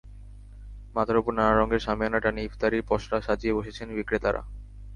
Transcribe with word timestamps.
মাথার 0.95 1.17
ওপর 1.17 1.31
নানা 1.33 1.53
রঙের 1.53 1.83
শামিয়ানা 1.85 2.19
টানিয়ে 2.19 2.47
ইফতারির 2.49 2.87
পসরা 2.89 3.17
সাজিয়ে 3.21 3.57
বসেছেন 3.57 3.87
বিক্রেতারা। 3.97 4.41